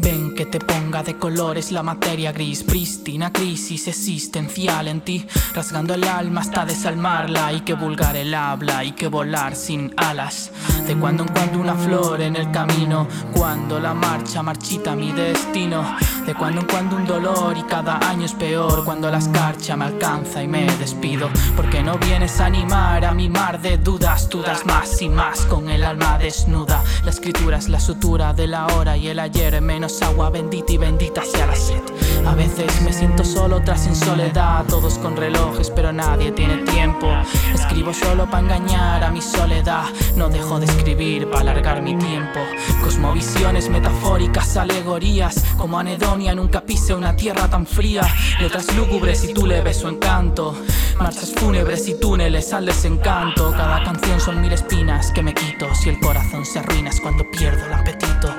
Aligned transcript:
Ven 0.00 0.32
que 0.36 0.46
te 0.46 0.60
ponga 0.60 1.02
de 1.02 1.18
colores 1.18 1.72
la 1.72 1.82
materia 1.82 2.30
gris, 2.30 2.62
prístina 2.62 3.32
crisis 3.32 3.88
existencial 3.88 4.86
en 4.86 5.00
ti, 5.00 5.26
rasgando 5.52 5.94
el 5.94 6.04
alma 6.04 6.42
hasta 6.42 6.64
desalmarla. 6.64 7.48
Hay 7.48 7.62
que 7.62 7.74
vulgar 7.74 8.14
el 8.16 8.32
habla, 8.32 8.78
hay 8.78 8.92
que 8.92 9.08
volar 9.08 9.56
sin 9.56 9.92
alas. 9.96 10.52
De 10.86 10.96
cuando 10.96 11.24
en 11.24 11.30
cuando 11.30 11.58
una 11.58 11.74
flor 11.74 12.20
en 12.20 12.36
el 12.36 12.48
camino, 12.52 13.08
cuando 13.34 13.80
la 13.80 13.92
marcha 13.92 14.40
marchita 14.40 14.94
mi 14.94 15.10
destino. 15.10 15.84
De 16.24 16.34
cuando 16.34 16.60
en 16.60 16.66
cuando 16.68 16.96
un 16.96 17.06
dolor 17.06 17.56
y 17.56 17.62
cada 17.62 17.98
año 18.08 18.26
es 18.26 18.34
peor 18.34 18.84
cuando 18.84 19.10
la 19.10 19.18
escarcha 19.18 19.76
me 19.76 19.86
alcanza 19.86 20.42
y 20.42 20.46
me 20.46 20.66
despido. 20.76 21.28
Porque 21.56 21.82
no 21.82 21.98
vienes 21.98 22.38
a 22.40 22.46
animar 22.46 23.04
a 23.04 23.12
mi 23.12 23.28
mar 23.28 23.60
de 23.60 23.78
dudas, 23.78 24.28
dudas 24.28 24.64
más 24.64 25.02
y 25.02 25.08
más 25.08 25.40
con 25.46 25.68
el 25.70 25.82
alma 25.82 26.18
desnuda. 26.18 26.84
La 27.02 27.10
escritura 27.10 27.56
es 27.56 27.68
la 27.68 27.80
sutura 27.80 28.32
de 28.32 28.46
la 28.46 28.66
hora 28.66 28.96
y 28.96 29.08
el 29.08 29.18
ayer 29.18 29.60
menos 29.60 29.87
agua 30.02 30.30
bendita 30.30 30.72
y 30.72 30.78
bendita 30.78 31.22
sea 31.24 31.46
la 31.46 31.56
sed. 31.56 31.82
A 32.26 32.34
veces 32.34 32.82
me 32.82 32.92
siento 32.92 33.24
solo, 33.24 33.56
otras 33.56 33.86
en 33.86 33.96
soledad, 33.96 34.64
todos 34.68 34.98
con 34.98 35.16
relojes, 35.16 35.70
pero 35.70 35.92
nadie 35.92 36.30
tiene 36.32 36.58
tiempo. 36.58 37.08
Escribo 37.54 37.94
solo 37.94 38.26
para 38.26 38.40
engañar 38.40 39.02
a 39.02 39.10
mi 39.10 39.22
soledad, 39.22 39.84
no 40.16 40.28
dejo 40.28 40.58
de 40.60 40.66
escribir 40.66 41.28
para 41.30 41.40
alargar 41.40 41.80
mi 41.82 41.96
tiempo. 41.96 42.40
Cosmovisiones 42.82 43.70
metafóricas, 43.70 44.56
alegorías, 44.56 45.42
como 45.56 45.78
anedonia 45.78 46.34
nunca 46.34 46.60
pise 46.60 46.94
una 46.94 47.16
tierra 47.16 47.48
tan 47.48 47.66
fría. 47.66 48.02
Letras 48.40 48.74
lúgubres 48.76 49.24
y 49.24 49.32
tú 49.32 49.46
le 49.46 49.62
ves 49.62 49.78
su 49.78 49.88
encanto. 49.88 50.54
Marchas 50.98 51.32
fúnebres 51.36 51.88
y 51.88 51.94
túneles 51.94 52.52
al 52.52 52.66
desencanto. 52.66 53.52
Cada 53.52 53.84
canción 53.84 54.20
son 54.20 54.40
mil 54.40 54.52
espinas 54.52 55.12
que 55.12 55.22
me 55.22 55.32
quito. 55.32 55.66
Si 55.74 55.88
el 55.88 56.00
corazón 56.00 56.44
se 56.44 56.58
arruina 56.58 56.90
es 56.90 57.00
cuando 57.00 57.24
pierdo 57.30 57.64
el 57.66 57.72
apetito. 57.72 58.34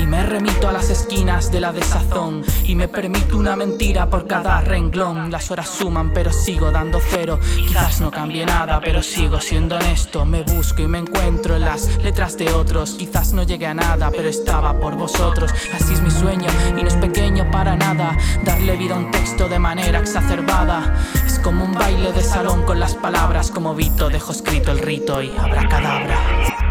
Y 0.00 0.06
me 0.06 0.24
remito 0.24 0.66
a 0.66 0.72
las 0.72 0.88
esquinas 0.88 1.52
de 1.52 1.60
la 1.60 1.72
desazón 1.72 2.42
y 2.64 2.74
me 2.74 2.88
permito 2.88 3.36
una 3.36 3.54
mentira 3.54 4.08
por 4.08 4.26
cada 4.26 4.60
renglón. 4.62 5.30
Las 5.30 5.50
horas 5.50 5.68
suman, 5.68 6.12
pero 6.14 6.32
sigo 6.32 6.70
dando 6.70 6.98
cero. 7.06 7.38
Quizás 7.54 8.00
no 8.00 8.10
cambie 8.10 8.46
nada, 8.46 8.80
pero 8.80 9.02
sigo 9.02 9.40
siendo 9.40 9.76
honesto. 9.76 10.24
Me 10.24 10.42
busco 10.42 10.80
y 10.80 10.86
me 10.86 10.98
encuentro 10.98 11.56
en 11.56 11.62
las 11.62 12.02
letras 12.02 12.38
de 12.38 12.50
otros. 12.50 12.92
Quizás 12.92 13.34
no 13.34 13.42
llegue 13.42 13.66
a 13.66 13.74
nada, 13.74 14.10
pero 14.10 14.28
estaba 14.28 14.80
por 14.80 14.96
vosotros. 14.96 15.52
Así 15.74 15.92
es 15.92 16.00
mi 16.00 16.10
sueño 16.10 16.48
y 16.78 16.82
no 16.82 16.88
es 16.88 16.96
pequeño 16.96 17.50
para 17.50 17.76
nada. 17.76 18.16
Darle 18.42 18.76
vida 18.76 18.94
a 18.94 18.98
un 18.98 19.10
texto 19.10 19.48
de 19.50 19.58
manera 19.58 19.98
exacerbada. 19.98 20.96
Es 21.26 21.38
como 21.40 21.66
un 21.66 21.74
baile 21.74 22.12
de 22.12 22.22
salón 22.22 22.64
con 22.64 22.80
las 22.80 22.94
palabras 22.94 23.50
como 23.50 23.74
Vito. 23.74 24.08
Dejo 24.08 24.32
escrito 24.32 24.72
el 24.72 24.78
rito 24.78 25.22
y 25.22 25.30
habrá 25.36 25.68
cadabra. 25.68 26.69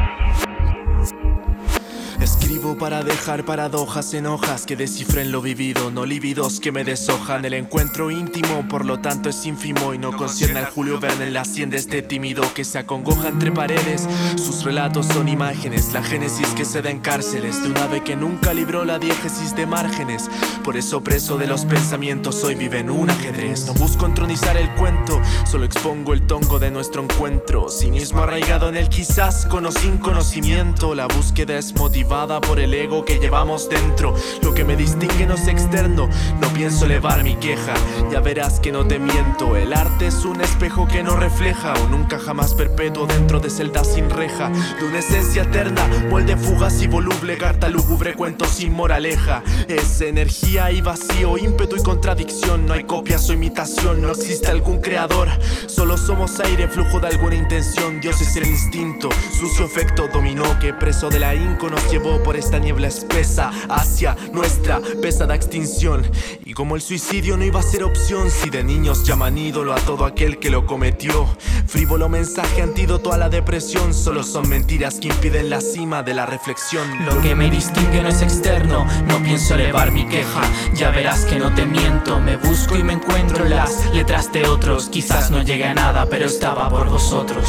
Para 2.59 3.03
dejar 3.03 3.45
paradojas 3.45 4.13
en 4.13 4.25
hojas 4.25 4.65
que 4.65 4.75
descifren 4.75 5.31
lo 5.31 5.41
vivido, 5.41 5.91
no 5.91 6.05
lívidos 6.05 6.59
que 6.59 6.71
me 6.71 6.83
deshojan. 6.83 7.43
El 7.45 7.53
encuentro 7.53 8.09
íntimo, 8.09 8.67
por 8.67 8.85
lo 8.85 8.99
tanto, 8.99 9.29
es 9.29 9.45
ínfimo 9.45 9.93
y 9.93 9.97
no 9.97 10.15
concierne 10.15 10.59
al 10.59 10.65
Julio 10.65 10.99
Verne 10.99 11.27
en 11.27 11.33
la 11.33 11.41
hacienda 11.41 11.77
este 11.77 12.02
tímido 12.02 12.41
que 12.53 12.63
se 12.63 12.80
acongoja 12.80 13.27
entre 13.27 13.52
paredes. 13.52 14.07
Sus 14.35 14.63
relatos 14.63 15.07
son 15.07 15.27
imágenes, 15.27 15.93
la 15.93 16.02
génesis 16.02 16.47
que 16.49 16.65
se 16.65 16.81
da 16.81 16.89
en 16.89 16.99
cárceles 16.99 17.61
de 17.61 17.69
un 17.69 17.77
ave 17.77 18.02
que 18.02 18.15
nunca 18.15 18.53
libró 18.53 18.85
la 18.85 18.97
diégesis 18.97 19.55
de 19.55 19.65
márgenes. 19.65 20.30
Por 20.63 20.77
eso, 20.77 21.03
preso 21.03 21.37
de 21.37 21.47
los 21.47 21.65
pensamientos, 21.65 22.43
hoy 22.43 22.55
vive 22.55 22.80
en 22.80 22.89
un 22.89 23.09
ajedrez. 23.09 23.65
No 23.67 23.73
busco 23.73 24.05
entronizar 24.05 24.58
el 24.58 24.73
cuento, 24.76 25.21
solo 25.45 25.65
expongo 25.65 26.14
el 26.14 26.26
tongo 26.27 26.59
de 26.59 26.71
nuestro 26.71 27.03
encuentro. 27.03 27.70
Cinismo 27.70 28.21
arraigado 28.21 28.70
en 28.70 28.77
el 28.77 28.89
quizás 28.89 29.45
con 29.45 29.65
o 29.65 29.71
sin 29.71 29.97
conocimiento. 29.97 30.95
La 30.95 31.08
búsqueda 31.08 31.58
es 31.58 31.76
motivada 31.76 32.39
por 32.39 32.48
el 32.58 32.73
ego 32.73 33.04
que 33.05 33.20
llevamos 33.20 33.70
dentro. 33.70 34.15
Lo 34.42 34.54
que 34.54 34.64
me 34.64 34.76
distingue 34.76 35.27
no 35.27 35.36
es 35.36 35.48
externo, 35.48 36.10
no 36.39 36.48
pienso 36.54 36.86
elevar 36.86 37.23
mi 37.23 37.36
queja. 37.36 37.73
Ya 38.11 38.21
verás 38.21 38.60
que 38.60 38.71
no 38.71 38.87
te 38.87 38.98
miento, 38.98 39.58
el 39.58 39.73
arte 39.73 40.08
es 40.08 40.23
un 40.26 40.39
espejo 40.42 40.88
que 40.88 41.04
no 41.04 41.17
refleja 41.17 41.73
o 41.73 41.89
nunca 41.89 42.17
jamás 42.17 42.54
perpetuo 42.54 43.05
dentro 43.05 43.39
de 43.39 43.49
celdas 43.49 43.93
sin 43.93 44.09
reja. 44.09 44.49
De 44.80 44.86
una 44.86 44.99
esencia 44.99 45.43
eterna, 45.43 45.86
molde 46.09 46.38
fugaz 46.38 46.82
y 46.82 46.88
voluble, 46.88 47.38
carta 47.38 47.67
lúgubre, 47.67 48.15
cuento 48.15 48.45
sin 48.45 48.73
moraleja. 48.73 49.43
Es 49.67 49.99
energía 50.02 50.71
y 50.71 50.82
vacío, 50.82 51.38
ímpetu 51.38 51.76
y 51.76 51.83
contradicción. 51.83 52.65
No 52.65 52.73
hay 52.73 52.86
copias 52.86 53.30
o 53.30 53.33
imitación, 53.33 54.02
no 54.02 54.11
existe 54.11 54.48
algún 54.48 54.80
creador. 54.80 55.27
Solo 55.67 55.98
somos 55.98 56.39
aire, 56.39 56.67
flujo 56.67 56.99
de 56.99 57.08
alguna 57.08 57.36
intención. 57.36 57.99
Dios 57.99 58.21
es 58.21 58.36
el 58.38 58.48
instinto, 58.48 59.09
sucio 59.38 59.65
efecto 59.65 60.08
dominó 60.11 60.59
que 60.59 60.73
preso 60.73 61.09
de 61.09 61.20
la 61.20 61.36
inco 61.36 61.70
nos 61.70 61.92
llevó 61.92 62.21
por 62.23 62.36
esta 62.39 62.60
niebla 62.60 62.88
espesa 62.88 63.52
hacia 63.70 64.16
nuestra 64.33 64.80
pesada 65.02 65.36
extinción. 65.36 66.10
Y 66.45 66.54
como 66.54 66.76
el 66.76 66.82
suicidio 66.82 67.38
no 67.38 67.44
iba 67.44 67.60
a 67.60 67.64
ser 67.64 67.83
opción, 67.83 68.32
si 68.32 68.50
de 68.50 68.64
niños 68.64 69.05
llaman 69.05 69.38
ídolo 69.38 69.73
a 69.73 69.80
todo 69.80 70.05
aquel 70.05 70.39
que 70.39 70.50
lo 70.50 70.66
cometió. 70.66 71.27
Frívolo 71.67 72.10
mensaje 72.10 72.61
antídoto 72.61 73.14
a 73.14 73.17
la 73.17 73.30
depresión, 73.30 73.94
solo 73.94 74.23
son 74.23 74.50
mentiras 74.50 75.00
que 75.00 75.10
impiden 75.10 75.50
la 75.50 75.61
cima 75.61 76.02
de 76.02 76.14
la 76.14 76.26
reflexión. 76.26 77.05
Lo 77.05 77.22
que 77.22 77.36
me 77.36 77.50
distingue 77.50 78.02
no 78.02 78.10
es 78.10 78.22
externo, 78.22 78.88
no 79.08 79.21
pienso 79.21 79.56
elevar 79.56 79.92
mi 79.92 80.08
queja. 80.08 80.42
Ya 80.73 80.89
verás 80.89 81.26
que 81.26 81.38
no 81.38 81.54
te 81.54 81.66
miento, 81.66 82.20
me 82.20 82.38
busco 82.38 82.76
y 82.76 82.83
me 82.83 82.94
encuentro 82.94 83.45
en 83.45 83.52
las 83.52 83.94
letras 83.94 84.32
de 84.32 84.48
otros. 84.48 84.89
Quizás 84.89 85.30
no 85.30 85.44
llegue 85.44 85.66
a 85.66 85.73
nada, 85.73 86.08
pero 86.10 86.26
estaba 86.26 86.70
por 86.70 86.89
vosotros. 86.89 87.48